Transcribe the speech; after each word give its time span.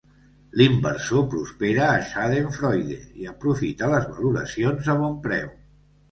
L'inversor 0.59 1.25
prospera 1.33 1.83
a 1.87 1.99
Schadenfreude 2.11 2.97
i 3.25 3.29
aprofita 3.33 3.91
les 3.91 4.07
valoracions 4.15 4.89
a 4.95 4.97
bon 5.03 5.13
preu. 5.27 5.53